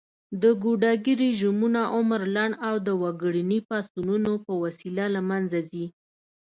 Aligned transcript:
د 0.41 0.43
ګوډاګي 0.63 1.13
رژيمونه 1.23 1.81
عمر 1.95 2.21
لنډ 2.35 2.53
او 2.67 2.75
د 2.87 2.89
وګړني 3.01 3.59
پاڅونونو 3.67 4.33
په 4.45 4.53
وسیله 4.63 5.05
له 5.15 5.21
منځه 5.29 5.59
ځي 5.71 5.85